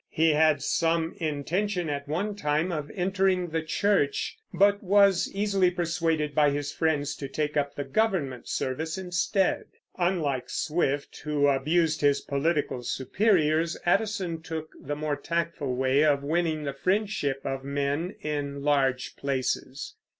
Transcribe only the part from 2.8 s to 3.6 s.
entering